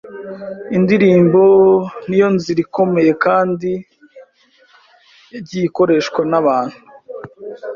Indirimbo 0.77 1.41
niyo 2.07 2.27
nzire 2.35 2.59
ikomeye 2.65 3.11
kendi 3.23 3.71
yegiye 5.31 5.65
ikoreshwe 5.69 6.21
n’ebentu 6.31 6.77